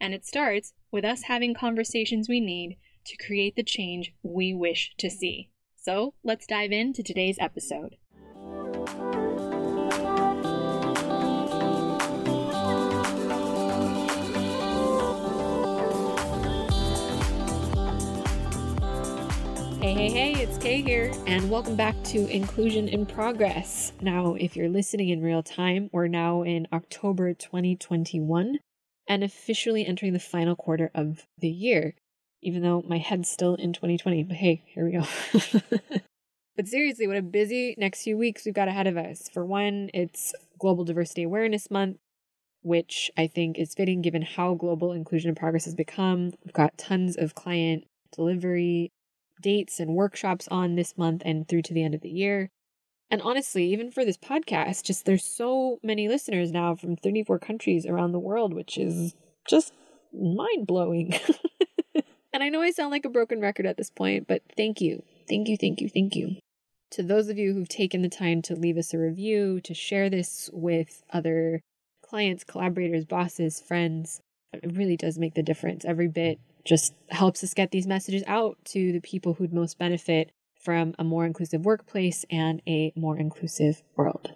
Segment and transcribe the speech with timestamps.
[0.00, 4.94] And it starts with us having conversations we need to create the change we wish
[4.98, 5.50] to see.
[5.74, 7.96] So let's dive into today's episode.
[19.80, 23.92] Hey, hey, hey, it's Kay here, and welcome back to Inclusion in Progress.
[24.00, 28.58] Now, if you're listening in real time, we're now in October 2021
[29.08, 31.94] and officially entering the final quarter of the year,
[32.42, 34.22] even though my head's still in 2020.
[34.24, 35.06] But hey, here we go.
[36.56, 39.28] but seriously, what a busy next few weeks we've got ahead of us.
[39.32, 41.96] For one, it's Global Diversity Awareness Month,
[42.62, 46.32] which I think is fitting given how global inclusion and progress has become.
[46.44, 48.92] We've got tons of client delivery
[49.40, 52.50] dates and workshops on this month and through to the end of the year.
[53.10, 57.86] And honestly, even for this podcast, just there's so many listeners now from 34 countries
[57.86, 59.14] around the world, which is
[59.48, 59.72] just
[60.12, 61.14] mind blowing.
[62.32, 65.02] and I know I sound like a broken record at this point, but thank you.
[65.28, 66.36] Thank you, thank you, thank you.
[66.92, 70.10] To those of you who've taken the time to leave us a review, to share
[70.10, 71.60] this with other
[72.02, 74.20] clients, collaborators, bosses, friends,
[74.52, 75.84] it really does make the difference.
[75.84, 80.30] Every bit just helps us get these messages out to the people who'd most benefit
[80.68, 84.34] from a more inclusive workplace and a more inclusive world.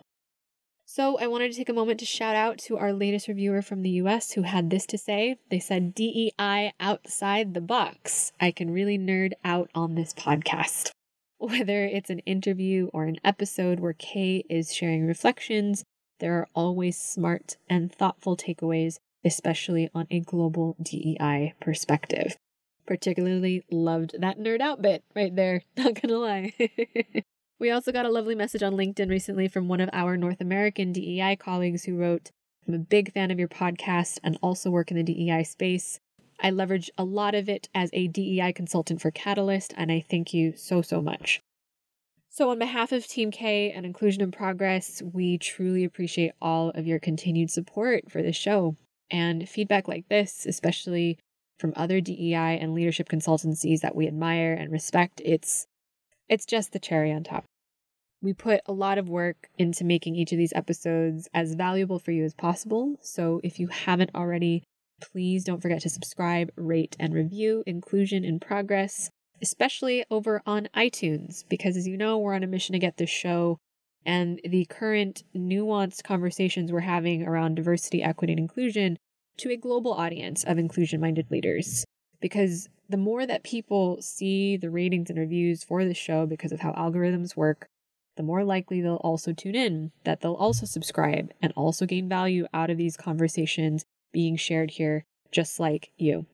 [0.87, 3.83] So, I wanted to take a moment to shout out to our latest reviewer from
[3.83, 5.37] the US who had this to say.
[5.51, 8.33] They said, DEI outside the box.
[8.41, 10.93] I can really nerd out on this podcast.
[11.39, 15.85] Whether it's an interview or an episode where Kay is sharing reflections,
[16.19, 22.37] there are always smart and thoughtful takeaways especially on a global DEI perspective.
[22.87, 26.53] Particularly loved that nerd out bit right there, not gonna lie.
[27.59, 30.93] we also got a lovely message on LinkedIn recently from one of our North American
[30.93, 32.31] DEI colleagues who wrote,
[32.67, 36.01] I'm a big fan of your podcast and also work in the DEI space.
[36.41, 40.35] I leverage a lot of it as a DEI consultant for Catalyst, and I thank
[40.35, 41.41] you so, so much.
[42.31, 46.87] So, on behalf of Team K and Inclusion in Progress, we truly appreciate all of
[46.87, 48.77] your continued support for the show.
[49.11, 51.19] And feedback like this, especially
[51.59, 55.67] from other DEI and leadership consultancies that we admire and respect, it's
[56.29, 57.45] it's just the cherry on top.
[58.23, 62.13] We put a lot of work into making each of these episodes as valuable for
[62.13, 62.97] you as possible.
[63.03, 64.63] So if you haven't already,
[65.01, 69.11] please don't forget to subscribe, rate, and review Inclusion in Progress,
[69.43, 73.11] especially over on iTunes, because as you know, we're on a mission to get this
[73.11, 73.59] show
[74.05, 78.99] and the current nuanced conversations we're having around diversity, equity, and inclusion
[79.39, 81.85] to a global audience of inclusion minded leaders.
[82.21, 86.61] Because the more that people see the ratings and reviews for the show because of
[86.61, 87.67] how algorithms work,
[88.17, 92.47] the more likely they'll also tune in, that they'll also subscribe and also gain value
[92.53, 96.27] out of these conversations being shared here, just like you.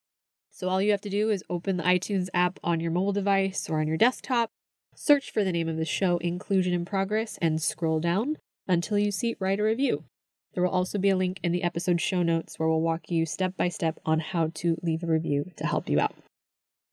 [0.51, 3.71] So all you have to do is open the iTunes app on your mobile device
[3.71, 4.51] or on your desktop,
[4.97, 9.13] search for the name of the show, Inclusion in Progress, and scroll down until you
[9.13, 10.03] see Write a Review.
[10.55, 13.27] There will also be a link in the episode show notes where we'll walk you
[13.27, 16.15] step by step on how to leave a review to help you out.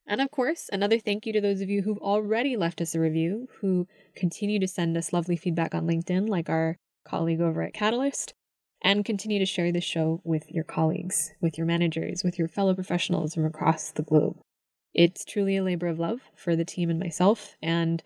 [0.08, 3.00] And of course, another thank you to those of you who've already left us a
[3.00, 7.74] review, who continue to send us lovely feedback on LinkedIn, like our colleague over at
[7.74, 8.34] Catalyst,
[8.84, 12.76] and continue to share the show with your colleagues, with your managers, with your fellow
[12.76, 14.38] professionals from across the globe.
[14.94, 18.04] It's truly a labor of love for the team and myself, and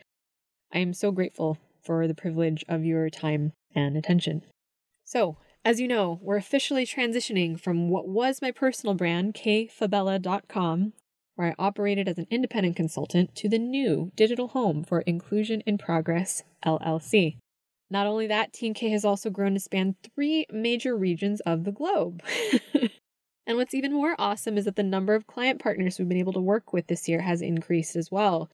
[0.74, 4.44] I am so grateful for the privilege of your time and attention.
[5.10, 10.94] So, as you know, we're officially transitioning from what was my personal brand, kfabella.com,
[11.34, 15.80] where I operated as an independent consultant, to the new digital home for Inclusion in
[15.80, 17.38] Progress, LLC.
[17.90, 21.72] Not only that, Team K has also grown to span three major regions of the
[21.72, 22.22] globe.
[23.48, 26.34] And what's even more awesome is that the number of client partners we've been able
[26.34, 28.48] to work with this year has increased as well.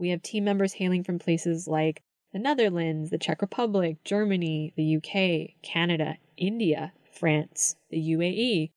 [0.00, 4.96] We have team members hailing from places like the Netherlands, the Czech Republic, Germany, the
[4.96, 8.70] UK, Canada, India, France, the UAE,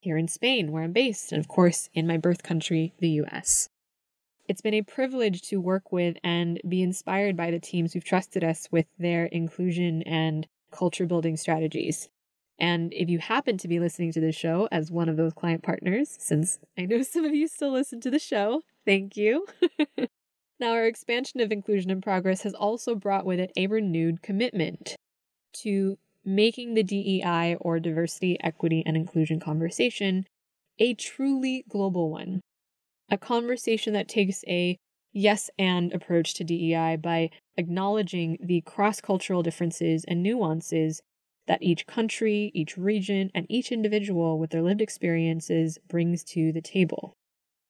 [0.00, 3.68] here in Spain, where I'm based, and of course, in my birth country, the US.
[4.46, 8.42] It's been a privilege to work with and be inspired by the teams who've trusted
[8.42, 12.08] us with their inclusion and culture building strategies.
[12.58, 15.62] And if you happen to be listening to the show as one of those client
[15.62, 19.46] partners, since I know some of you still listen to the show, thank you.
[20.60, 24.96] now, our expansion of Inclusion in Progress has also brought with it a renewed commitment
[25.54, 30.26] to making the DEI or diversity, equity, and inclusion conversation
[30.78, 32.40] a truly global one.
[33.10, 34.76] A conversation that takes a
[35.12, 41.00] yes and approach to DEI by acknowledging the cross cultural differences and nuances
[41.46, 46.60] that each country, each region, and each individual with their lived experiences brings to the
[46.60, 47.14] table,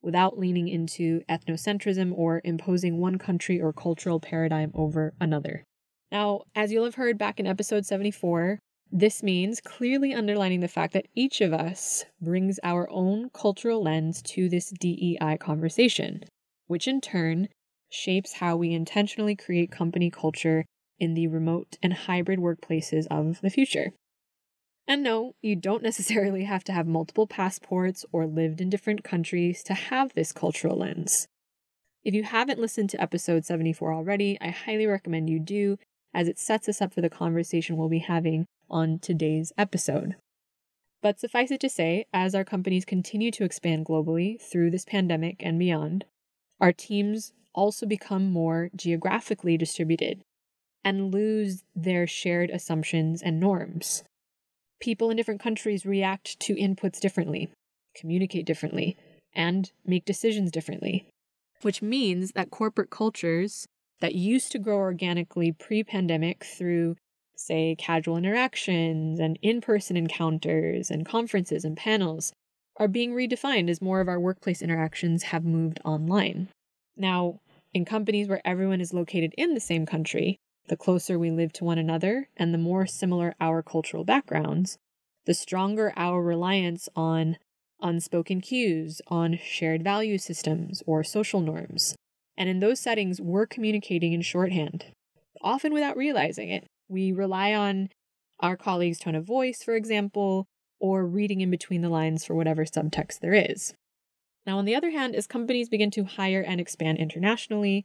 [0.02, 5.64] without leaning into ethnocentrism or imposing one country or cultural paradigm over another.
[6.10, 8.58] Now, as you'll have heard back in episode 74,
[8.90, 14.22] this means clearly underlining the fact that each of us brings our own cultural lens
[14.22, 16.24] to this DEI conversation,
[16.66, 17.48] which in turn
[17.90, 20.64] shapes how we intentionally create company culture
[20.98, 23.92] in the remote and hybrid workplaces of the future.
[24.88, 29.62] And no, you don't necessarily have to have multiple passports or lived in different countries
[29.64, 31.28] to have this cultural lens.
[32.02, 35.78] If you haven't listened to episode 74 already, I highly recommend you do
[36.14, 40.16] as it sets us up for the conversation we'll be having on today's episode.
[41.02, 45.36] But suffice it to say, as our companies continue to expand globally through this pandemic
[45.40, 46.06] and beyond,
[46.60, 50.22] our teams also become more geographically distributed
[50.82, 54.02] and lose their shared assumptions and norms.
[54.80, 57.48] People in different countries react to inputs differently,
[57.94, 58.96] communicate differently,
[59.34, 61.08] and make decisions differently,
[61.62, 63.66] which means that corporate cultures
[64.00, 66.96] that used to grow organically pre pandemic through,
[67.36, 72.32] say, casual interactions and in person encounters and conferences and panels
[72.76, 76.48] are being redefined as more of our workplace interactions have moved online.
[76.96, 77.40] Now,
[77.74, 81.64] in companies where everyone is located in the same country, the closer we live to
[81.64, 84.78] one another and the more similar our cultural backgrounds,
[85.26, 87.36] the stronger our reliance on
[87.80, 91.94] unspoken cues, on shared value systems or social norms,
[92.36, 94.86] and in those settings, we're communicating in shorthand,
[95.42, 96.66] often without realizing it.
[96.88, 97.88] We rely on
[98.40, 100.46] our colleagues' tone of voice, for example,
[100.80, 103.74] or reading in between the lines for whatever subtext there is.
[104.46, 107.84] Now, on the other hand, as companies begin to hire and expand internationally,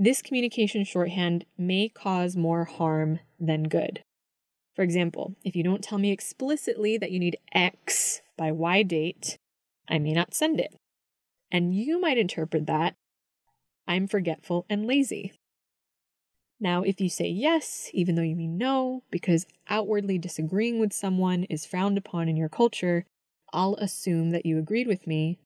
[0.00, 4.02] this communication shorthand may cause more harm than good.
[4.74, 9.36] For example, if you don't tell me explicitly that you need X by Y date,
[9.90, 10.74] I may not send it.
[11.52, 12.94] And you might interpret that
[13.86, 15.34] I'm forgetful and lazy.
[16.58, 21.44] Now, if you say yes, even though you mean no, because outwardly disagreeing with someone
[21.44, 23.04] is frowned upon in your culture,
[23.52, 25.38] I'll assume that you agreed with me,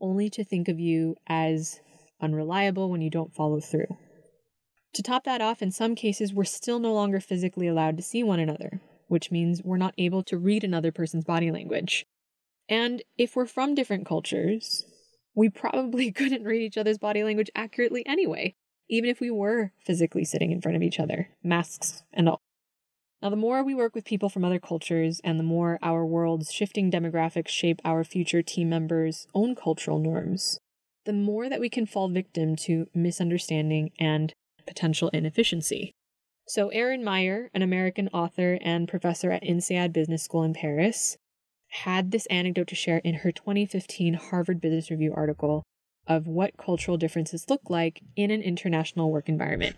[0.00, 1.80] only to think of you as
[2.20, 3.96] unreliable when you don't follow through.
[4.94, 8.22] To top that off, in some cases, we're still no longer physically allowed to see
[8.22, 12.06] one another, which means we're not able to read another person's body language.
[12.68, 14.84] And if we're from different cultures,
[15.34, 18.54] we probably couldn't read each other's body language accurately anyway,
[18.88, 22.40] even if we were physically sitting in front of each other, masks and all.
[23.22, 26.52] Now, the more we work with people from other cultures and the more our world's
[26.52, 30.60] shifting demographics shape our future team members' own cultural norms,
[31.08, 34.34] the more that we can fall victim to misunderstanding and
[34.66, 35.94] potential inefficiency.
[36.46, 41.16] So, Erin Meyer, an American author and professor at INSEAD Business School in Paris,
[41.68, 45.62] had this anecdote to share in her 2015 Harvard Business Review article
[46.06, 49.76] of what cultural differences look like in an international work environment.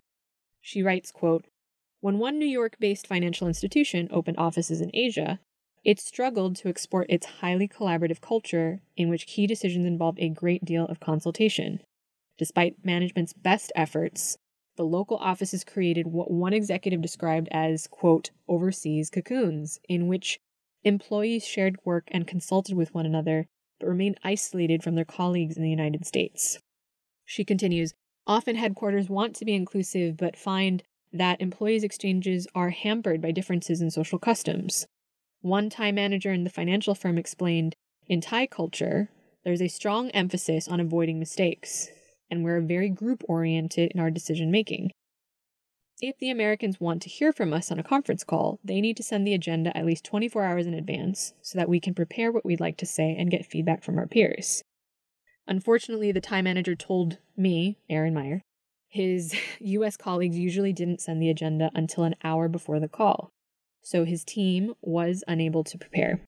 [0.60, 1.44] She writes, quote,
[2.00, 5.38] when one New York based financial institution opened offices in Asia,
[5.84, 10.64] it struggled to export its highly collaborative culture in which key decisions involved a great
[10.64, 11.80] deal of consultation.
[12.38, 14.36] Despite management's best efforts,
[14.76, 20.40] the local offices created what one executive described as, quote, overseas cocoons, in which
[20.82, 23.46] Employees shared work and consulted with one another,
[23.78, 26.58] but remained isolated from their colleagues in the United States.
[27.26, 27.92] She continues
[28.26, 30.82] Often headquarters want to be inclusive, but find
[31.12, 34.86] that employees' exchanges are hampered by differences in social customs.
[35.42, 37.74] One Thai manager in the financial firm explained
[38.06, 39.08] In Thai culture,
[39.42, 41.88] there's a strong emphasis on avoiding mistakes,
[42.30, 44.90] and we're very group oriented in our decision making.
[46.02, 49.02] If the Americans want to hear from us on a conference call, they need to
[49.02, 52.44] send the agenda at least 24 hours in advance so that we can prepare what
[52.44, 54.62] we'd like to say and get feedback from our peers.
[55.46, 58.42] Unfortunately, the Thai manager told me, Erin Meyer,
[58.88, 63.30] His US colleagues usually didn't send the agenda until an hour before the call,
[63.82, 66.20] so his team was unable to prepare.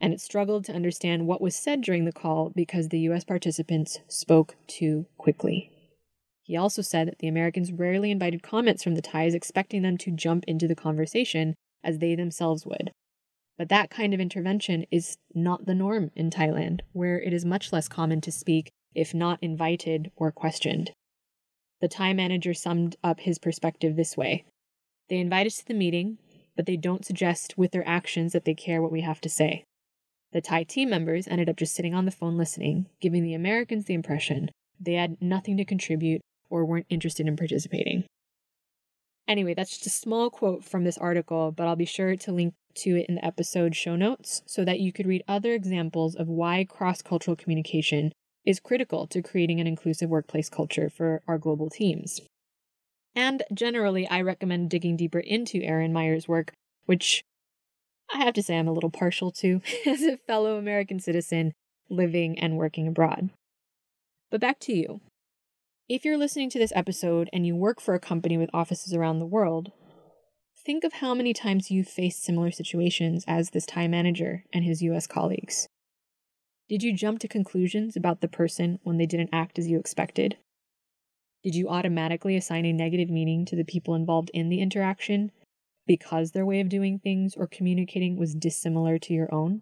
[0.00, 4.00] And it struggled to understand what was said during the call because the US participants
[4.08, 5.70] spoke too quickly.
[6.42, 10.10] He also said that the Americans rarely invited comments from the Thais, expecting them to
[10.10, 12.92] jump into the conversation as they themselves would.
[13.56, 17.72] But that kind of intervention is not the norm in Thailand, where it is much
[17.72, 20.92] less common to speak if not invited or questioned.
[21.80, 24.44] The Thai manager summed up his perspective this way
[25.08, 26.18] They invite us to the meeting,
[26.56, 29.64] but they don't suggest with their actions that they care what we have to say.
[30.32, 33.84] The Thai team members ended up just sitting on the phone listening, giving the Americans
[33.84, 36.20] the impression they had nothing to contribute
[36.50, 38.04] or weren't interested in participating.
[39.26, 42.54] Anyway, that's just a small quote from this article, but I'll be sure to link
[42.74, 46.28] to it in the episode show notes so that you could read other examples of
[46.28, 48.12] why cross cultural communication
[48.44, 52.20] is critical to creating an inclusive workplace culture for our global teams.
[53.14, 56.52] And generally, I recommend digging deeper into Erin Meyer's work,
[56.86, 57.24] which
[58.12, 61.52] I have to say I'm a little partial to as a fellow American citizen
[61.88, 63.30] living and working abroad.
[64.30, 65.00] But back to you.
[65.88, 69.18] If you're listening to this episode and you work for a company with offices around
[69.18, 69.70] the world,
[70.64, 74.82] think of how many times you've faced similar situations as this Thai manager and his
[74.82, 75.68] US colleagues.
[76.68, 80.38] Did you jump to conclusions about the person when they didn't act as you expected?
[81.44, 85.30] Did you automatically assign a negative meaning to the people involved in the interaction
[85.86, 89.60] because their way of doing things or communicating was dissimilar to your own?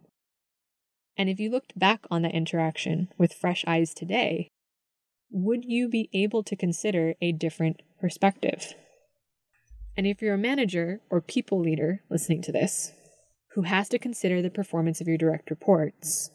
[1.16, 4.48] And if you looked back on that interaction with fresh eyes today,
[5.30, 8.74] would you be able to consider a different perspective?
[9.96, 12.92] And if you're a manager or people leader listening to this,
[13.54, 16.30] who has to consider the performance of your direct reports,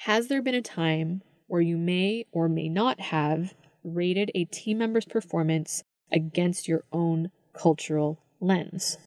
[0.00, 4.78] has there been a time where you may or may not have rated a team
[4.78, 8.98] member's performance against your own cultural lens?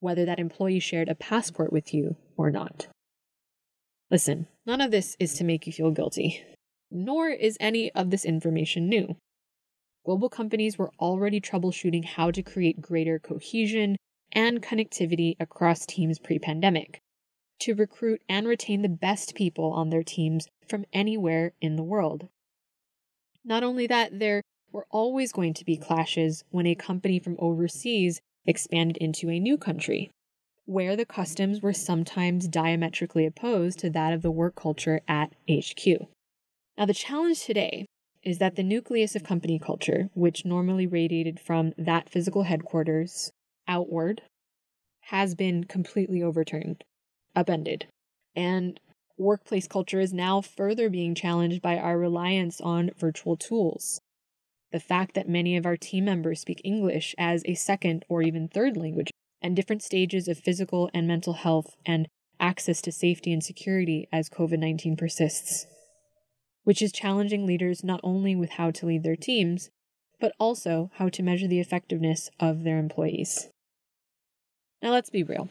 [0.00, 2.88] Whether that employee shared a passport with you or not.
[4.10, 6.44] Listen, none of this is to make you feel guilty
[6.90, 9.16] nor is any of this information new.
[10.04, 13.96] Global companies were already troubleshooting how to create greater cohesion
[14.32, 17.00] and connectivity across teams pre pandemic,
[17.60, 22.28] to recruit and retain the best people on their teams from anywhere in the world.
[23.46, 28.20] Not only that, there were always going to be clashes when a company from overseas
[28.44, 30.10] expanded into a new country,
[30.64, 35.86] where the customs were sometimes diametrically opposed to that of the work culture at HQ.
[36.76, 37.86] Now, the challenge today
[38.22, 43.30] is that the nucleus of company culture, which normally radiated from that physical headquarters
[43.68, 44.22] outward,
[45.02, 46.82] has been completely overturned,
[47.36, 47.86] upended.
[48.34, 48.80] And
[49.18, 54.00] workplace culture is now further being challenged by our reliance on virtual tools.
[54.72, 58.48] The fact that many of our team members speak English as a second or even
[58.48, 62.08] third language, and different stages of physical and mental health and
[62.40, 65.66] access to safety and security as COVID 19 persists
[66.66, 69.70] which is challenging leaders not only with how to lead their teams,
[70.18, 73.50] but also how to measure the effectiveness of their employees.
[74.82, 75.48] Now, let's be real.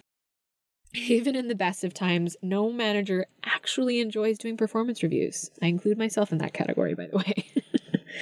[0.96, 5.52] Even in the best of times, no manager actually enjoys doing performance reviews.
[5.62, 7.46] I include myself in that category, by the way.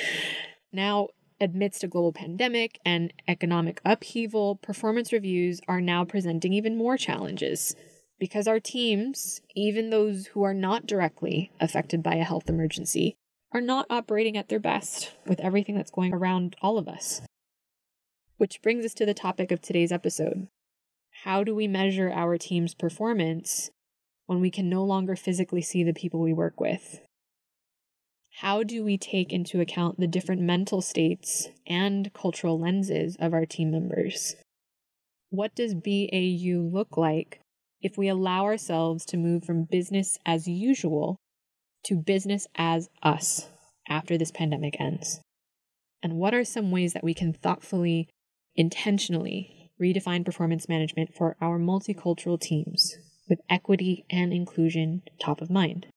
[0.74, 6.98] now, amidst a global pandemic and economic upheaval, performance reviews are now presenting even more
[6.98, 7.76] challenges
[8.20, 13.16] because our teams, even those who are not directly affected by a health emergency,
[13.52, 17.22] are not operating at their best with everything that's going around all of us.
[18.38, 20.48] Which brings us to the topic of today's episode.
[21.24, 23.70] How do we measure our team's performance
[24.26, 27.00] when we can no longer physically see the people we work with?
[28.42, 33.46] How do we take into account the different mental states and cultural lenses of our
[33.46, 34.36] team members?
[35.30, 37.40] What does BAU look like
[37.82, 41.16] if we allow ourselves to move from business as usual
[41.86, 43.48] to business as us
[43.88, 45.22] after this pandemic ends?
[46.04, 48.10] And what are some ways that we can thoughtfully,
[48.58, 52.98] intentionally redefine performance management for our multicultural teams
[53.28, 55.88] with equity and inclusion top of mind?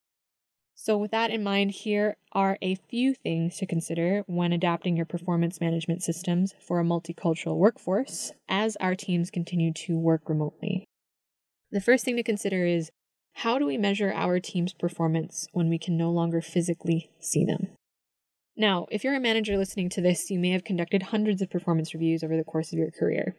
[0.74, 5.06] So, with that in mind, here are a few things to consider when adapting your
[5.06, 10.84] performance management systems for a multicultural workforce as our teams continue to work remotely.
[11.70, 12.90] The first thing to consider is
[13.34, 17.68] how do we measure our team's performance when we can no longer physically see them?
[18.56, 21.92] Now, if you're a manager listening to this, you may have conducted hundreds of performance
[21.92, 23.36] reviews over the course of your career.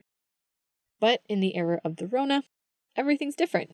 [0.99, 2.43] But in the era of the Rona,
[2.95, 3.71] everything's different.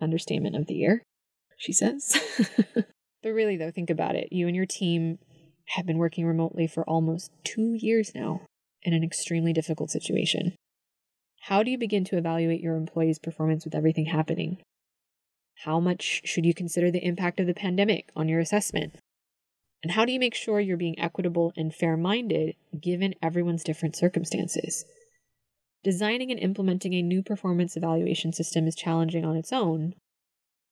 [0.00, 1.02] Understatement of the year,
[1.56, 2.18] she says.
[2.74, 4.28] but really, though, think about it.
[4.32, 5.18] You and your team
[5.68, 8.42] have been working remotely for almost two years now
[8.82, 10.54] in an extremely difficult situation.
[11.42, 14.58] How do you begin to evaluate your employees' performance with everything happening?
[15.64, 18.94] How much should you consider the impact of the pandemic on your assessment?
[19.82, 23.94] And how do you make sure you're being equitable and fair minded given everyone's different
[23.94, 24.86] circumstances?
[25.84, 29.94] Designing and implementing a new performance evaluation system is challenging on its own,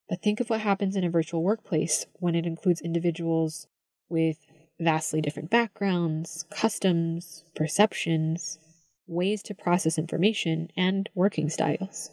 [0.09, 3.67] but think of what happens in a virtual workplace when it includes individuals
[4.09, 4.39] with
[4.81, 8.59] vastly different backgrounds, customs, perceptions,
[9.07, 12.11] ways to process information, and working styles.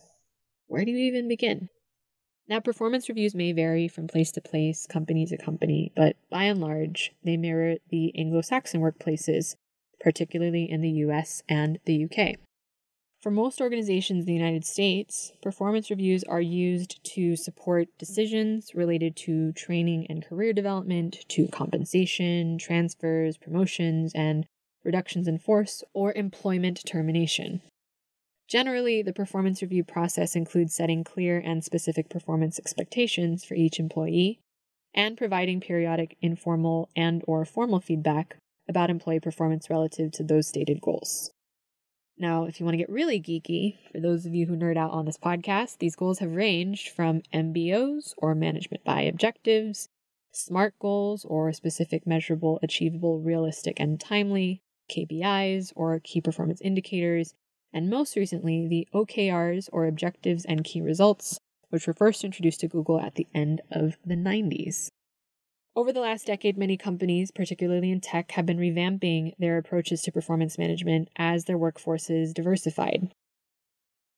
[0.67, 1.69] Where do you even begin?
[2.49, 6.59] Now, performance reviews may vary from place to place, company to company, but by and
[6.59, 9.55] large, they mirror the Anglo Saxon workplaces,
[10.01, 12.39] particularly in the US and the UK.
[13.21, 19.17] For most organizations in the United States, performance reviews are used to support decisions related
[19.17, 24.45] to training and career development, to compensation, transfers, promotions, and
[24.85, 27.61] reductions in force or employment termination.
[28.47, 34.39] Generally, the performance review process includes setting clear and specific performance expectations for each employee
[34.93, 38.37] and providing periodic informal and or formal feedback
[38.69, 41.31] about employee performance relative to those stated goals.
[42.21, 44.91] Now, if you want to get really geeky, for those of you who nerd out
[44.91, 49.87] on this podcast, these goals have ranged from MBOs or management by objectives,
[50.33, 54.61] SMART goals or specific, measurable, achievable, realistic, and timely,
[54.91, 57.35] KPIs or key performance indicators,
[57.71, 62.67] and most recently, the OKRs or objectives and key results, which were first introduced to
[62.67, 64.89] Google at the end of the 90s.
[65.75, 70.11] Over the last decade, many companies, particularly in tech, have been revamping their approaches to
[70.11, 73.13] performance management as their workforces diversified.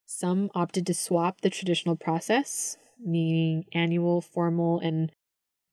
[0.05, 5.11] Some opted to swap the traditional process, meaning annual, formal, and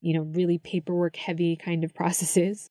[0.00, 2.70] you know, really paperwork heavy kind of processes,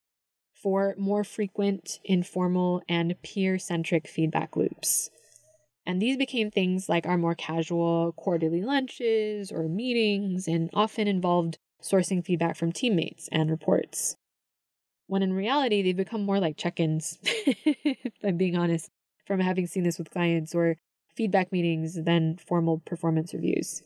[0.54, 5.10] for more frequent, informal, and peer centric feedback loops.
[5.86, 11.58] And these became things like our more casual quarterly lunches or meetings, and often involved
[11.82, 14.16] sourcing feedback from teammates and reports.
[15.08, 18.90] When in reality, they've become more like check ins, if I'm being honest,
[19.26, 20.78] from having seen this with clients or
[21.16, 23.84] feedback meetings than formal performance reviews.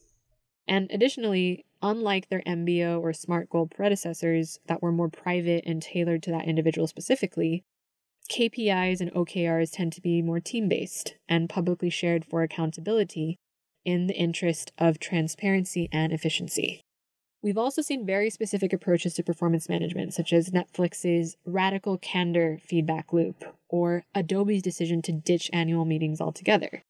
[0.67, 6.23] And additionally, unlike their MBO or SMART goal predecessors that were more private and tailored
[6.23, 7.63] to that individual specifically,
[8.31, 13.37] KPIs and OKRs tend to be more team based and publicly shared for accountability
[13.83, 16.83] in the interest of transparency and efficiency.
[17.43, 23.11] We've also seen very specific approaches to performance management, such as Netflix's radical candor feedback
[23.11, 26.83] loop or Adobe's decision to ditch annual meetings altogether.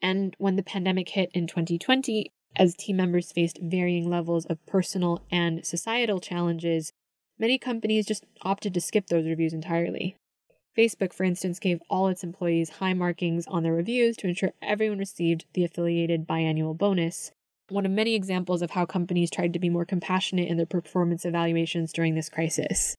[0.00, 5.22] And when the pandemic hit in 2020, as team members faced varying levels of personal
[5.32, 6.92] and societal challenges,
[7.36, 10.16] many companies just opted to skip those reviews entirely.
[10.78, 14.98] Facebook, for instance, gave all its employees high markings on their reviews to ensure everyone
[14.98, 17.32] received the affiliated biannual bonus,
[17.68, 21.24] one of many examples of how companies tried to be more compassionate in their performance
[21.24, 22.94] evaluations during this crisis.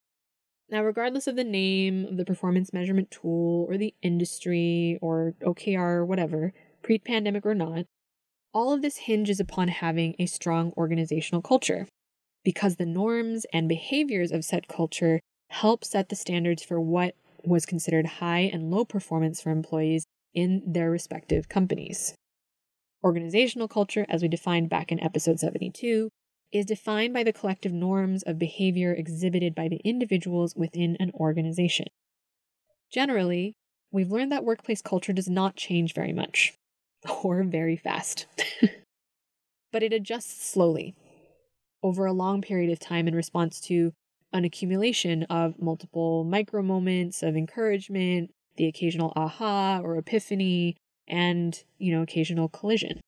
[0.69, 5.77] Now, regardless of the name of the performance measurement tool or the industry or OKR
[5.77, 7.85] or whatever, pre pandemic or not,
[8.53, 11.87] all of this hinges upon having a strong organizational culture
[12.43, 17.65] because the norms and behaviors of said culture help set the standards for what was
[17.65, 22.13] considered high and low performance for employees in their respective companies.
[23.03, 26.09] Organizational culture, as we defined back in episode 72,
[26.51, 31.87] is defined by the collective norms of behavior exhibited by the individuals within an organization.
[32.91, 33.53] Generally,
[33.91, 36.53] we've learned that workplace culture does not change very much,
[37.23, 38.25] or very fast,
[39.71, 40.95] but it adjusts slowly
[41.83, 43.91] over a long period of time in response to
[44.33, 50.75] an accumulation of multiple micro moments of encouragement, the occasional aha or epiphany,
[51.07, 53.01] and, you know, occasional collision.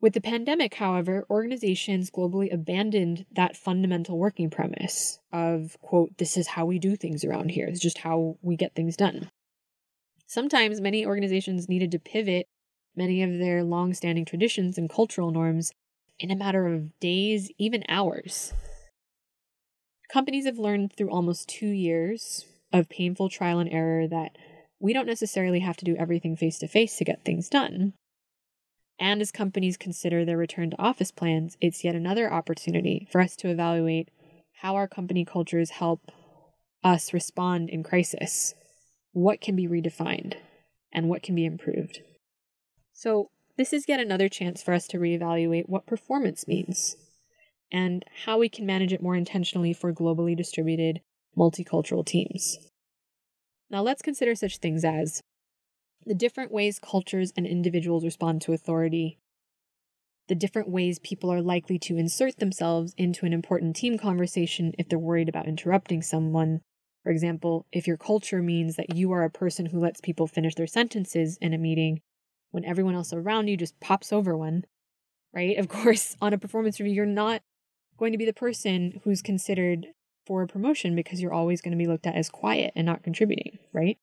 [0.00, 6.46] With the pandemic, however, organizations globally abandoned that fundamental working premise of, quote, this is
[6.48, 7.66] how we do things around here.
[7.66, 9.28] It's just how we get things done.
[10.26, 12.46] Sometimes many organizations needed to pivot
[12.94, 15.72] many of their long standing traditions and cultural norms
[16.20, 18.52] in a matter of days, even hours.
[20.12, 24.36] Companies have learned through almost two years of painful trial and error that
[24.80, 27.94] we don't necessarily have to do everything face to face to get things done.
[28.98, 33.36] And as companies consider their return to office plans, it's yet another opportunity for us
[33.36, 34.10] to evaluate
[34.60, 36.10] how our company cultures help
[36.82, 38.54] us respond in crisis.
[39.12, 40.34] What can be redefined
[40.92, 42.00] and what can be improved?
[42.92, 46.96] So, this is yet another chance for us to reevaluate what performance means
[47.72, 51.00] and how we can manage it more intentionally for globally distributed
[51.36, 52.58] multicultural teams.
[53.70, 55.22] Now, let's consider such things as
[56.06, 59.18] the different ways cultures and individuals respond to authority,
[60.28, 64.88] the different ways people are likely to insert themselves into an important team conversation if
[64.88, 66.60] they're worried about interrupting someone.
[67.02, 70.54] For example, if your culture means that you are a person who lets people finish
[70.54, 72.00] their sentences in a meeting
[72.50, 74.64] when everyone else around you just pops over one,
[75.32, 75.56] right?
[75.58, 77.42] Of course, on a performance review, you're not
[77.98, 79.88] going to be the person who's considered
[80.28, 83.02] for a promotion because you're always going to be looked at as quiet and not
[83.02, 83.96] contributing, right?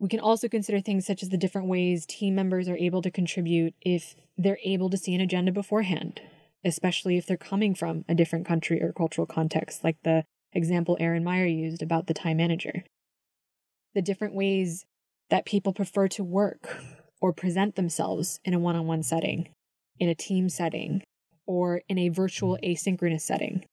[0.00, 3.10] We can also consider things such as the different ways team members are able to
[3.10, 6.20] contribute if they're able to see an agenda beforehand,
[6.64, 11.22] especially if they're coming from a different country or cultural context, like the example Erin
[11.22, 12.82] Meyer used about the time manager.
[13.94, 14.84] The different ways
[15.30, 16.82] that people prefer to work
[17.20, 19.50] or present themselves in a one on one setting,
[20.00, 21.02] in a team setting,
[21.46, 23.64] or in a virtual asynchronous setting.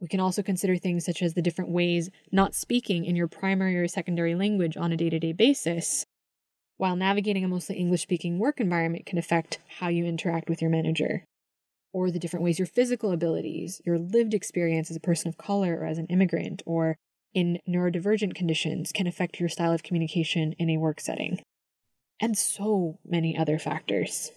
[0.00, 3.76] We can also consider things such as the different ways not speaking in your primary
[3.76, 6.04] or secondary language on a day to day basis,
[6.78, 10.70] while navigating a mostly English speaking work environment can affect how you interact with your
[10.70, 11.24] manager,
[11.92, 15.80] or the different ways your physical abilities, your lived experience as a person of color
[15.80, 16.96] or as an immigrant, or
[17.34, 21.42] in neurodivergent conditions can affect your style of communication in a work setting,
[22.18, 24.32] and so many other factors.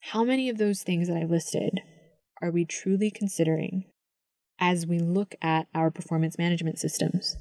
[0.00, 1.80] How many of those things that I've listed
[2.42, 3.86] are we truly considering
[4.64, 7.36] as we look at our performance management systems.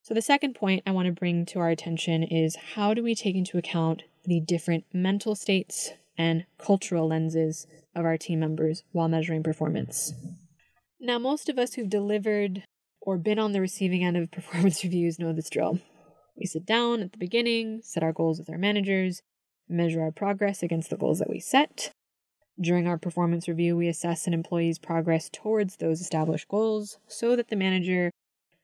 [0.00, 3.14] So, the second point I want to bring to our attention is how do we
[3.14, 9.08] take into account the different mental states and cultural lenses of our team members while
[9.08, 10.14] measuring performance?
[10.98, 12.64] Now, most of us who've delivered
[13.02, 15.78] or been on the receiving end of performance reviews know this drill.
[16.38, 19.20] We sit down at the beginning, set our goals with our managers,
[19.68, 21.92] measure our progress against the goals that we set,
[22.60, 27.48] during our performance review, we assess an employee's progress towards those established goals so that
[27.48, 28.10] the manager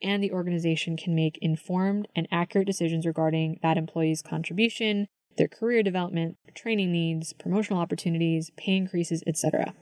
[0.03, 5.07] and the organization can make informed and accurate decisions regarding that employee's contribution,
[5.39, 9.75] their career development, training needs, promotional opportunities, pay increases, etc.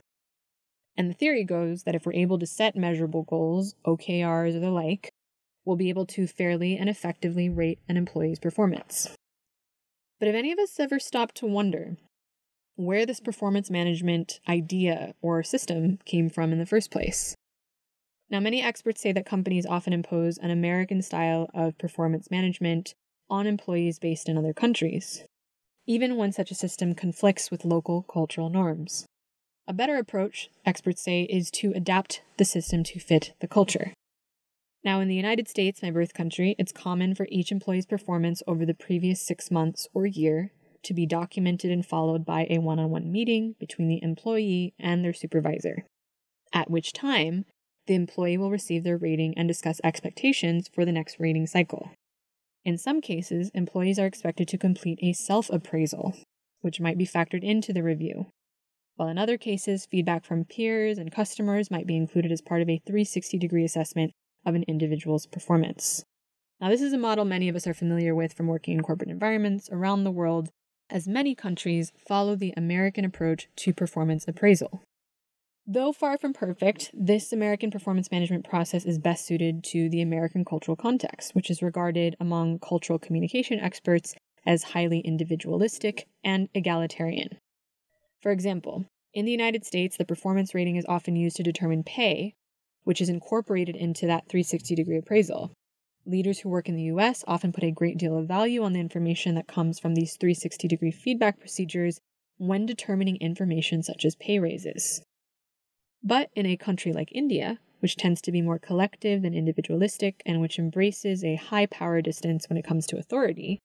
[0.97, 4.71] And the theory goes that if we're able to set measurable goals, OKRs or the
[4.71, 5.11] like,
[5.65, 9.11] we'll be able to fairly and effectively rate an employee's performance.
[10.19, 11.97] But have any of us ever stopped to wonder
[12.77, 17.35] where this performance management idea or system came from in the first place.
[18.31, 22.95] Now, many experts say that companies often impose an American style of performance management
[23.29, 25.25] on employees based in other countries,
[25.87, 29.07] even when such a system conflicts with local cultural norms.
[29.69, 33.93] A better approach, experts say, is to adapt the system to fit the culture.
[34.83, 38.67] Now, in the United States, my birth country, it's common for each employee's performance over
[38.67, 40.51] the previous six months or year
[40.85, 45.05] to be documented and followed by a one on one meeting between the employee and
[45.05, 45.85] their supervisor,
[46.53, 47.45] at which time
[47.87, 51.91] the employee will receive their rating and discuss expectations for the next rating cycle.
[52.65, 56.15] In some cases, employees are expected to complete a self appraisal,
[56.61, 58.27] which might be factored into the review,
[58.97, 62.69] while in other cases, feedback from peers and customers might be included as part of
[62.69, 64.13] a 360 degree assessment
[64.45, 66.05] of an individual's performance.
[66.61, 69.11] Now, this is a model many of us are familiar with from working in corporate
[69.11, 70.51] environments around the world
[70.93, 74.83] as many countries follow the American approach to performance appraisal.
[75.67, 80.45] Though far from perfect, this American performance management process is best suited to the American
[80.45, 87.39] cultural context, which is regarded among cultural communication experts as highly individualistic and egalitarian.
[88.21, 92.35] For example, in the United States, the performance rating is often used to determine pay,
[92.85, 95.53] which is incorporated into that 360 degree appraisal.
[96.05, 98.81] Leaders who work in the US often put a great deal of value on the
[98.81, 102.01] information that comes from these 360 degree feedback procedures
[102.39, 105.03] when determining information such as pay raises.
[106.03, 110.41] But in a country like India, which tends to be more collective than individualistic and
[110.41, 113.61] which embraces a high power distance when it comes to authority,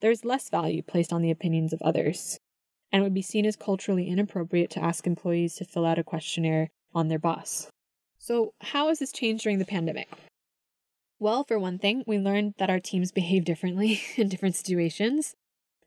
[0.00, 2.38] there's less value placed on the opinions of others,
[2.92, 6.04] and it would be seen as culturally inappropriate to ask employees to fill out a
[6.04, 7.68] questionnaire on their boss.
[8.18, 10.08] So, how has this changed during the pandemic?
[11.24, 15.34] Well, for one thing, we learned that our teams behave differently in different situations,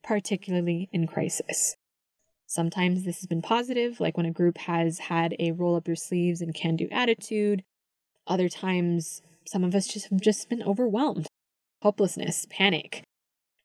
[0.04, 1.76] particularly in crisis.
[2.48, 5.96] Sometimes this has been positive, like when a group has had a roll up your
[5.96, 7.64] sleeves and can do attitude.
[8.26, 11.28] Other times, some of us just have just been overwhelmed.
[11.84, 13.04] Hopelessness, panic,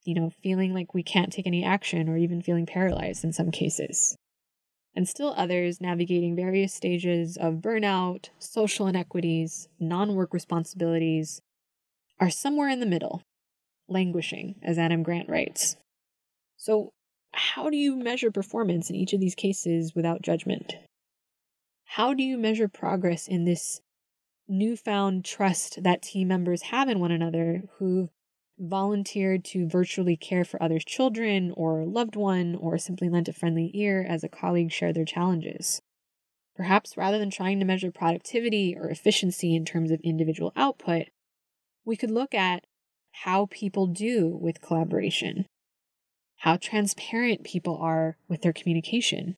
[0.04, 3.50] you know, feeling like we can't take any action or even feeling paralyzed in some
[3.50, 4.14] cases.
[4.94, 11.40] And still others navigating various stages of burnout, social inequities, non work responsibilities,
[12.20, 13.22] are somewhere in the middle,
[13.88, 15.77] languishing, as Adam Grant writes.
[16.57, 16.92] So,
[17.33, 20.75] how do you measure performance in each of these cases without judgment?
[21.85, 23.81] How do you measure progress in this
[24.48, 28.11] newfound trust that team members have in one another who've
[28.59, 33.70] volunteered to virtually care for others' children or loved one, or simply lent a friendly
[33.75, 35.83] ear as a colleague shared their challenges.
[36.55, 41.09] Perhaps rather than trying to measure productivity or efficiency in terms of individual output,
[41.85, 42.64] we could look at
[43.12, 45.47] how people do with collaboration,
[46.38, 49.37] how transparent people are with their communication,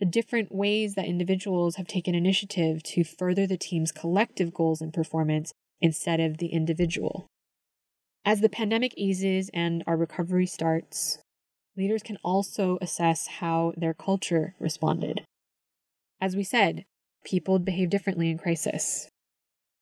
[0.00, 4.92] the different ways that individuals have taken initiative to further the team's collective goals and
[4.92, 7.26] performance instead of the individual.
[8.24, 11.18] As the pandemic eases and our recovery starts,
[11.76, 15.22] leaders can also assess how their culture responded.
[16.20, 16.84] As we said,
[17.24, 19.08] people behave differently in crisis.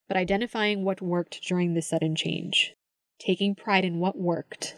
[0.07, 2.73] But identifying what worked during this sudden change,
[3.19, 4.75] taking pride in what worked,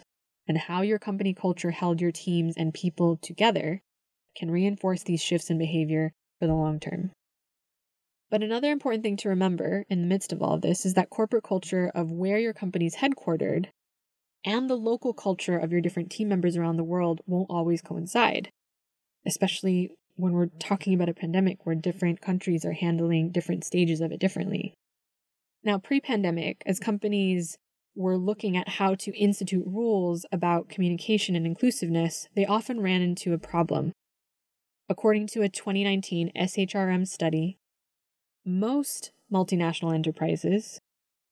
[0.48, 3.80] and how your company culture held your teams and people together
[4.36, 7.12] can reinforce these shifts in behavior for the long term.
[8.30, 11.10] But another important thing to remember in the midst of all of this is that
[11.10, 13.66] corporate culture of where your company is headquartered
[14.44, 18.50] and the local culture of your different team members around the world won't always coincide,
[19.26, 24.12] especially when we're talking about a pandemic where different countries are handling different stages of
[24.12, 24.74] it differently.
[25.62, 27.58] Now, pre pandemic, as companies
[27.94, 33.32] were looking at how to institute rules about communication and inclusiveness, they often ran into
[33.32, 33.92] a problem.
[34.88, 37.58] According to a 2019 SHRM study,
[38.44, 40.80] most multinational enterprises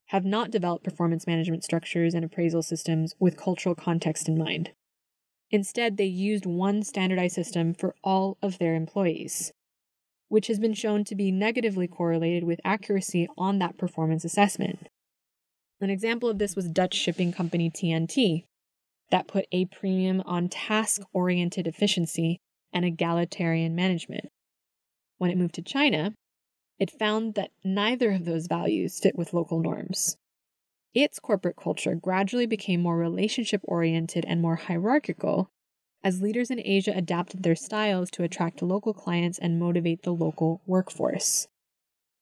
[0.07, 4.71] have not developed performance management structures and appraisal systems with cultural context in mind.
[5.51, 9.53] Instead, they used one standardized system for all of their employees,
[10.29, 14.89] which has been shown to be negatively correlated with accuracy on that performance assessment.
[15.81, 18.45] An example of this was Dutch shipping company TNT,
[19.11, 22.41] that put a premium on task oriented efficiency
[22.73, 24.29] and egalitarian management.
[25.17, 26.15] When it moved to China,
[26.79, 30.17] it found that neither of those values fit with local norms.
[30.95, 35.51] Its corporate culture gradually became more relationship oriented and more hierarchical
[36.03, 40.63] as leaders in Asia adapted their styles to attract local clients and motivate the local
[40.67, 41.49] workforce.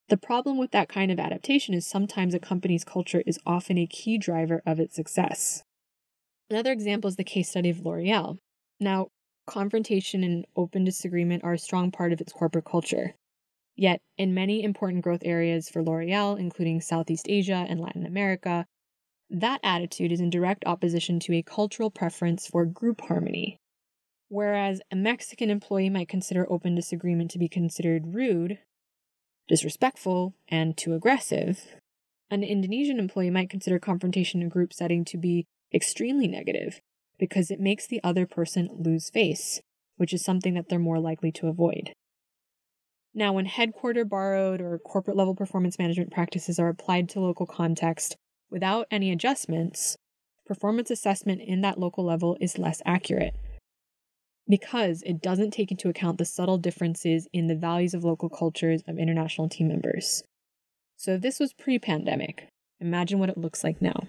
[0.09, 3.87] The problem with that kind of adaptation is sometimes a company's culture is often a
[3.87, 5.65] key driver of its success.
[6.49, 8.39] Another example is the case study of L'Oreal.
[8.79, 9.09] Now,
[9.47, 13.15] confrontation and open disagreement are a strong part of its corporate culture.
[13.75, 18.65] Yet, in many important growth areas for L'Oreal, including Southeast Asia and Latin America,
[19.29, 23.59] that attitude is in direct opposition to a cultural preference for group harmony.
[24.29, 28.59] Whereas a Mexican employee might consider open disagreement to be considered rude,
[29.49, 31.77] disrespectful, and too aggressive,
[32.29, 36.81] an Indonesian employee might consider confrontation in a group setting to be extremely negative
[37.19, 39.61] because it makes the other person lose face,
[39.97, 41.93] which is something that they're more likely to avoid.
[43.15, 48.17] Now, when headquarter borrowed or corporate level performance management practices are applied to local context
[48.51, 49.97] without any adjustments,
[50.45, 53.35] performance assessment in that local level is less accurate
[54.49, 58.83] because it doesn't take into account the subtle differences in the values of local cultures
[58.87, 60.23] of international team members.
[60.97, 62.49] So, this was pre pandemic,
[62.81, 64.07] imagine what it looks like now.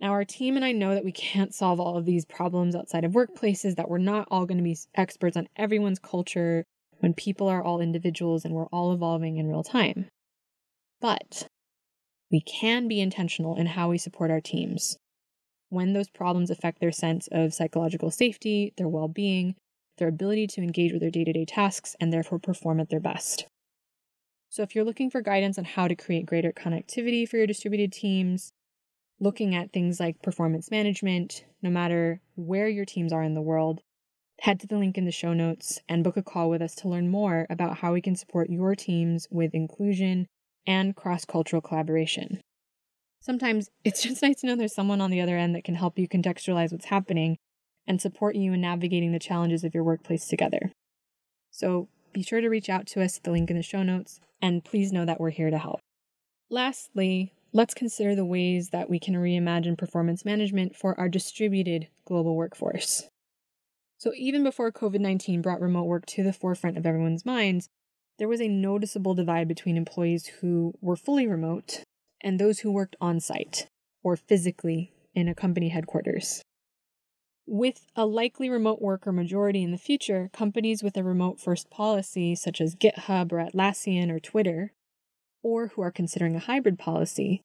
[0.00, 3.04] Now, our team and I know that we can't solve all of these problems outside
[3.04, 6.64] of workplaces, that we're not all going to be experts on everyone's culture
[7.00, 10.06] when people are all individuals and we're all evolving in real time.
[11.00, 11.48] But
[12.30, 14.96] we can be intentional in how we support our teams
[15.68, 19.54] when those problems affect their sense of psychological safety, their well being,
[19.98, 23.00] their ability to engage with their day to day tasks, and therefore perform at their
[23.00, 23.46] best.
[24.50, 27.92] So, if you're looking for guidance on how to create greater connectivity for your distributed
[27.92, 28.52] teams,
[29.20, 33.82] looking at things like performance management, no matter where your teams are in the world,
[34.40, 36.88] head to the link in the show notes and book a call with us to
[36.88, 40.26] learn more about how we can support your teams with inclusion
[40.66, 42.40] and cross cultural collaboration.
[43.28, 45.98] Sometimes it's just nice to know there's someone on the other end that can help
[45.98, 47.36] you contextualize what's happening
[47.86, 50.72] and support you in navigating the challenges of your workplace together.
[51.50, 54.20] So be sure to reach out to us at the link in the show notes,
[54.40, 55.80] and please know that we're here to help.
[56.50, 62.36] Lastly, let's consider the ways that we can reimagine performance management for our distributed global
[62.36, 63.08] workforce.
[63.98, 67.68] So, even before COVID 19 brought remote work to the forefront of everyone's minds,
[68.18, 71.82] there was a noticeable divide between employees who were fully remote
[72.22, 73.68] and those who worked on site
[74.02, 76.42] or physically in a company headquarters.
[77.46, 82.34] With a likely remote worker majority in the future, companies with a remote first policy,
[82.34, 84.72] such as GitHub or Atlassian or Twitter,
[85.42, 87.42] or who are considering a hybrid policy,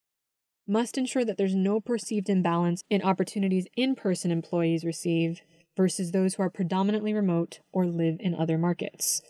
[0.68, 5.42] must ensure that there's no perceived imbalance in opportunities in person employees receive
[5.76, 9.22] versus those who are predominantly remote or live in other markets.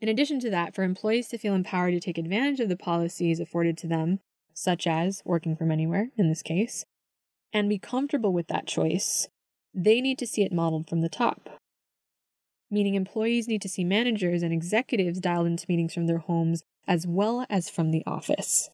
[0.00, 3.40] In addition to that, for employees to feel empowered to take advantage of the policies
[3.40, 4.20] afforded to them,
[4.56, 6.84] such as working from anywhere in this case,
[7.52, 9.28] and be comfortable with that choice,
[9.74, 11.60] they need to see it modeled from the top.
[12.70, 17.06] Meaning, employees need to see managers and executives dialed into meetings from their homes as
[17.06, 18.70] well as from the office.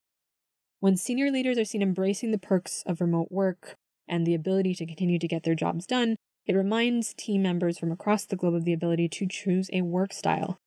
[0.80, 3.74] When senior leaders are seen embracing the perks of remote work
[4.08, 6.16] and the ability to continue to get their jobs done,
[6.46, 10.12] it reminds team members from across the globe of the ability to choose a work
[10.12, 10.58] style,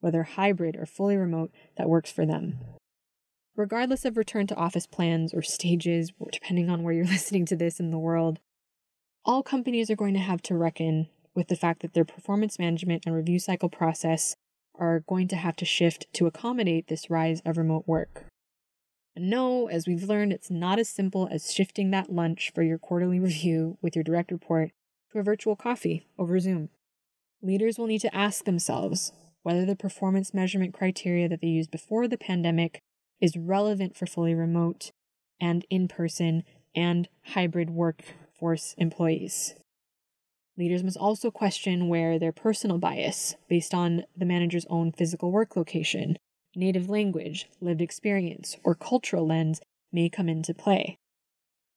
[0.00, 2.58] whether hybrid or fully remote, that works for them.
[3.54, 7.80] Regardless of return to office plans or stages, depending on where you're listening to this
[7.80, 8.38] in the world,
[9.24, 13.04] all companies are going to have to reckon with the fact that their performance management
[13.06, 14.36] and review cycle process
[14.78, 18.24] are going to have to shift to accommodate this rise of remote work.
[19.14, 22.78] And no, as we've learned, it's not as simple as shifting that lunch for your
[22.78, 24.70] quarterly review with your direct report
[25.12, 26.70] to a virtual coffee over Zoom.
[27.42, 29.12] Leaders will need to ask themselves
[29.42, 32.80] whether the performance measurement criteria that they used before the pandemic
[33.22, 34.90] is relevant for fully remote
[35.40, 36.42] and in person
[36.74, 39.54] and hybrid workforce employees.
[40.58, 45.56] Leaders must also question where their personal bias, based on the manager's own physical work
[45.56, 46.18] location,
[46.54, 49.60] native language, lived experience, or cultural lens,
[49.92, 50.98] may come into play.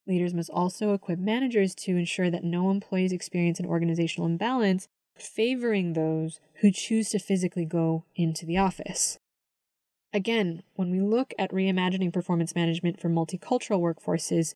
[0.08, 5.94] Leaders must also equip managers to ensure that no employees experience an organizational imbalance, favoring
[5.94, 9.18] those who choose to physically go into the office.
[10.16, 14.54] Again, when we look at reimagining performance management for multicultural workforces,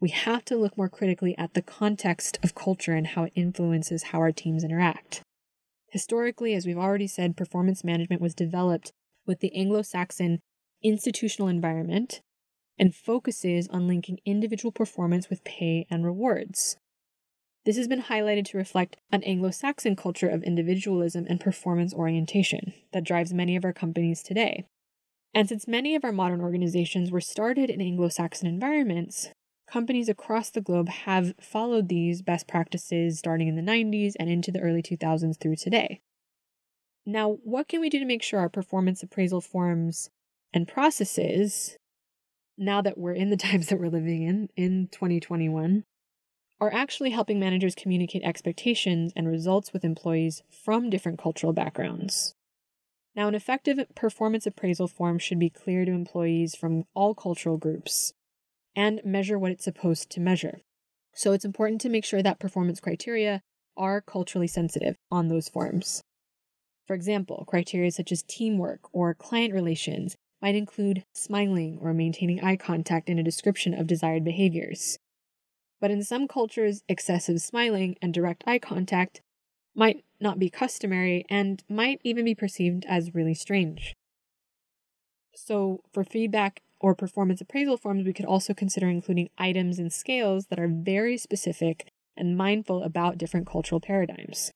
[0.00, 4.04] we have to look more critically at the context of culture and how it influences
[4.04, 5.20] how our teams interact.
[5.90, 8.90] Historically, as we've already said, performance management was developed
[9.26, 10.40] with the Anglo Saxon
[10.82, 12.22] institutional environment
[12.78, 16.78] and focuses on linking individual performance with pay and rewards.
[17.66, 22.72] This has been highlighted to reflect an Anglo Saxon culture of individualism and performance orientation
[22.94, 24.64] that drives many of our companies today.
[25.34, 29.30] And since many of our modern organizations were started in Anglo Saxon environments,
[29.66, 34.50] companies across the globe have followed these best practices starting in the 90s and into
[34.52, 36.00] the early 2000s through today.
[37.06, 40.10] Now, what can we do to make sure our performance appraisal forms
[40.52, 41.76] and processes,
[42.58, 45.84] now that we're in the times that we're living in, in 2021,
[46.60, 52.34] are actually helping managers communicate expectations and results with employees from different cultural backgrounds?
[53.14, 58.14] Now, an effective performance appraisal form should be clear to employees from all cultural groups
[58.74, 60.60] and measure what it's supposed to measure.
[61.14, 63.42] So it's important to make sure that performance criteria
[63.76, 66.02] are culturally sensitive on those forms.
[66.86, 72.56] For example, criteria such as teamwork or client relations might include smiling or maintaining eye
[72.56, 74.98] contact in a description of desired behaviors.
[75.80, 79.20] But in some cultures, excessive smiling and direct eye contact
[79.74, 83.94] might not be customary and might even be perceived as really strange.
[85.34, 90.46] So, for feedback or performance appraisal forms, we could also consider including items and scales
[90.46, 94.50] that are very specific and mindful about different cultural paradigms.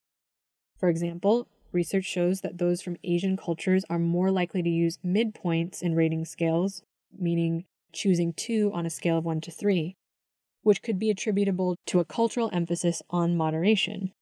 [0.78, 5.82] For example, research shows that those from Asian cultures are more likely to use midpoints
[5.82, 6.82] in rating scales,
[7.16, 9.96] meaning choosing two on a scale of one to three,
[10.62, 14.12] which could be attributable to a cultural emphasis on moderation.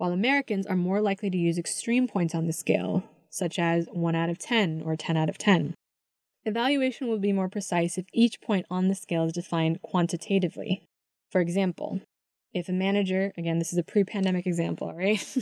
[0.00, 4.14] While Americans are more likely to use extreme points on the scale, such as 1
[4.14, 5.74] out of 10 or 10 out of 10.
[6.46, 10.88] Evaluation will be more precise if each point on the scale is defined quantitatively.
[11.30, 12.00] For example,
[12.54, 15.20] if a manager, again, this is a pre pandemic example, right?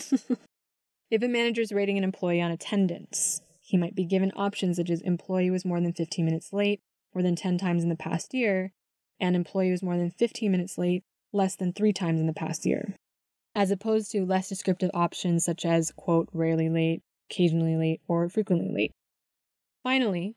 [1.08, 4.90] if a manager is rating an employee on attendance, he might be given options such
[4.90, 6.80] as employee was more than 15 minutes late,
[7.14, 8.72] more than 10 times in the past year,
[9.20, 12.66] and employee was more than 15 minutes late, less than three times in the past
[12.66, 12.96] year,
[13.58, 18.70] as opposed to less descriptive options such as, quote, rarely late, occasionally late, or frequently
[18.72, 18.92] late.
[19.82, 20.36] Finally,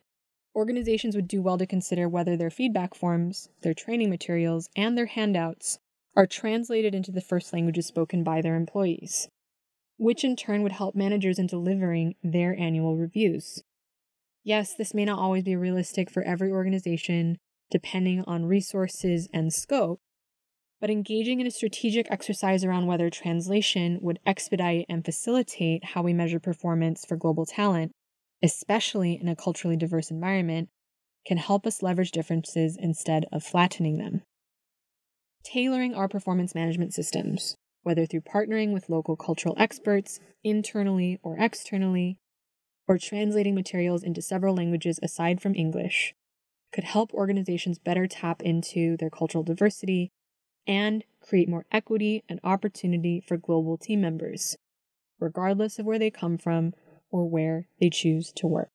[0.55, 5.05] organizations would do well to consider whether their feedback forms, their training materials, and their
[5.05, 5.77] handouts
[6.15, 9.29] are translated into the first languages spoken by their employees,
[9.97, 13.61] which in turn would help managers in delivering their annual reviews.
[14.43, 17.37] Yes, this may not always be realistic for every organization,
[17.69, 19.99] depending on resources and scope,
[20.81, 26.11] but engaging in a strategic exercise around whether translation would expedite and facilitate how we
[26.11, 27.93] measure performance for global talent
[28.43, 30.69] especially in a culturally diverse environment,
[31.25, 34.21] can help us leverage differences instead of flattening them.
[35.43, 42.17] Tailoring our performance management systems, whether through partnering with local cultural experts, internally or externally,
[42.87, 46.13] or translating materials into several languages aside from English,
[46.73, 50.11] could help organizations better tap into their cultural diversity
[50.67, 54.57] and create more equity and opportunity for global team members,
[55.19, 56.73] regardless of where they come from
[57.09, 58.69] or where they choose to work.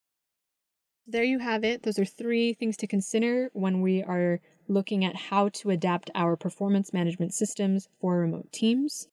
[1.07, 1.84] There you have it.
[1.84, 6.37] Those are three things to consider when we are looking at how to adapt our
[6.37, 9.07] performance management systems for remote teams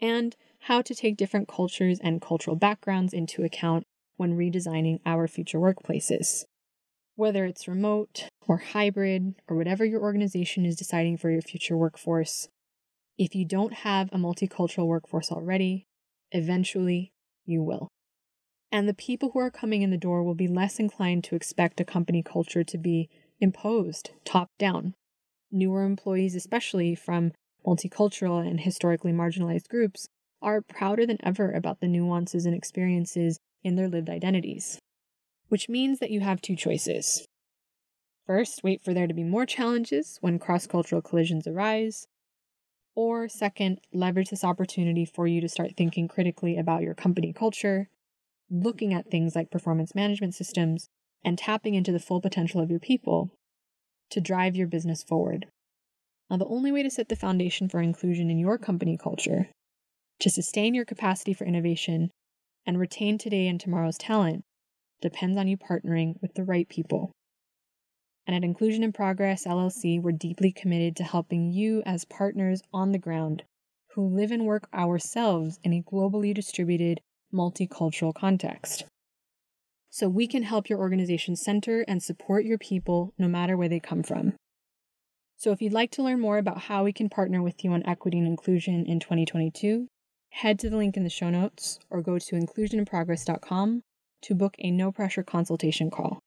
[0.00, 3.86] and how to take different cultures and cultural backgrounds into account
[4.16, 6.44] when redesigning our future workplaces.
[7.22, 12.48] Whether it's remote or hybrid or whatever your organization is deciding for your future workforce,
[13.16, 15.86] if you don't have a multicultural workforce already,
[16.32, 17.12] eventually
[17.46, 17.86] you will.
[18.72, 21.80] And the people who are coming in the door will be less inclined to expect
[21.80, 23.08] a company culture to be
[23.38, 24.94] imposed top down.
[25.52, 27.30] Newer employees, especially from
[27.64, 30.08] multicultural and historically marginalized groups,
[30.42, 34.80] are prouder than ever about the nuances and experiences in their lived identities.
[35.52, 37.28] Which means that you have two choices.
[38.26, 42.06] First, wait for there to be more challenges when cross cultural collisions arise.
[42.94, 47.90] Or, second, leverage this opportunity for you to start thinking critically about your company culture,
[48.50, 50.88] looking at things like performance management systems,
[51.22, 53.28] and tapping into the full potential of your people
[54.08, 55.48] to drive your business forward.
[56.30, 59.50] Now, the only way to set the foundation for inclusion in your company culture,
[60.18, 62.10] to sustain your capacity for innovation,
[62.64, 64.46] and retain today and tomorrow's talent
[65.02, 67.12] depends on you partnering with the right people.
[68.26, 72.92] And at Inclusion in Progress LLC, we're deeply committed to helping you as partners on
[72.92, 73.42] the ground
[73.94, 77.00] who live and work ourselves in a globally distributed,
[77.34, 78.84] multicultural context.
[79.90, 83.80] So we can help your organization center and support your people no matter where they
[83.80, 84.34] come from.
[85.36, 87.84] So if you'd like to learn more about how we can partner with you on
[87.84, 89.88] equity and inclusion in 2022,
[90.30, 93.82] head to the link in the show notes or go to inclusioninprogress.com
[94.22, 96.18] to book a no pressure consultation call.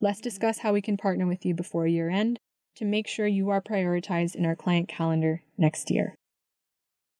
[0.00, 2.38] Let's discuss how we can partner with you before year end
[2.76, 6.14] to make sure you are prioritized in our client calendar next year.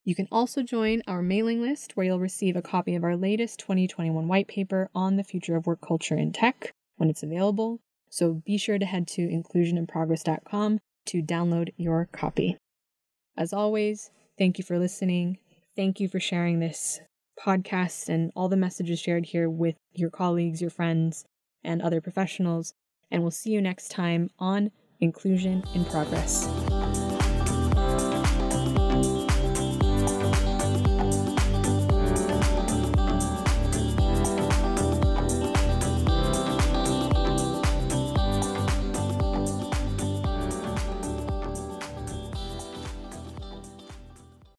[0.04, 3.58] You can also join our mailing list where you'll receive a copy of our latest
[3.58, 7.80] 2021 white paper on the future of work culture in tech when it's available.
[8.08, 12.56] So be sure to head to inclusioninprogress.com to download your copy.
[13.36, 15.38] As always, thank you for listening.
[15.76, 17.00] Thank you for sharing this
[17.38, 21.24] podcast and all the messages shared here with your colleagues, your friends,
[21.64, 22.74] and other professionals.
[23.10, 24.70] And we'll see you next time on
[25.00, 26.48] Inclusion in Progress.